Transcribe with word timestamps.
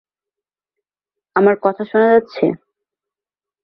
আমার 1.35 1.55
কথা 1.63 1.83
শোনা 1.85 2.07
যাচ্ছে? 2.13 2.45